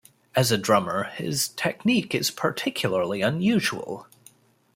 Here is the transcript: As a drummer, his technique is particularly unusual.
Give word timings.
As 0.35 0.51
a 0.51 0.57
drummer, 0.57 1.11
his 1.15 1.49
technique 1.49 2.15
is 2.15 2.31
particularly 2.31 3.21
unusual. 3.21 4.07